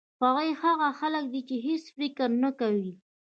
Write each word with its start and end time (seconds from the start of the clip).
هغوی 0.21 0.49
هغه 0.63 0.87
خلک 0.99 1.23
دي 1.33 1.41
چې 1.49 1.55
هېڅ 1.67 1.83
فکر 1.97 2.29
نه 2.43 2.49
کوي. 2.59 2.91